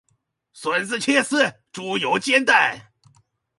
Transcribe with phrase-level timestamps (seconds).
[0.55, 2.91] 筍子切絲，豬油煎蛋